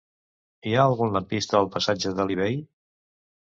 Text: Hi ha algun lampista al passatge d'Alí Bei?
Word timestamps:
Hi 0.69 0.73
ha 0.77 0.85
algun 0.85 1.13
lampista 1.17 1.59
al 1.61 1.71
passatge 1.77 2.17
d'Alí 2.21 2.41
Bei? 2.43 2.61